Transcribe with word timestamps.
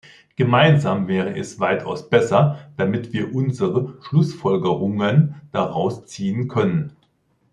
Gemeinsam 0.35 1.07
wäre 1.07 1.35
es 1.37 1.59
weitaus 1.59 2.09
besser, 2.09 2.57
damit 2.75 3.13
wir 3.13 3.35
unsere 3.35 3.93
Schlussfolgerungen 4.01 5.35
daraus 5.51 6.07
ziehen 6.07 6.47
können. 6.47 6.95